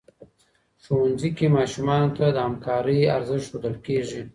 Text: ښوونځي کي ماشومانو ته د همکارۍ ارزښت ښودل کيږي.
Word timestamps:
ښوونځي 0.83 1.29
کي 1.37 1.47
ماشومانو 1.57 2.07
ته 2.17 2.25
د 2.31 2.37
همکارۍ 2.47 2.99
ارزښت 3.17 3.47
ښودل 3.49 3.75
کيږي. 3.85 4.21